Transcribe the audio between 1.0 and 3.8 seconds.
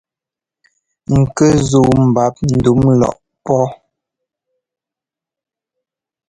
Ŋkɛ́ zúu mbap ndúm lɔʼpɔ́.